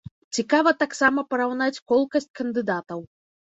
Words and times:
Цікава 0.37 0.71
таксама 0.83 1.23
параўнаць 1.33 1.83
колкасць 1.93 2.27
кандыдатаў. 2.41 3.05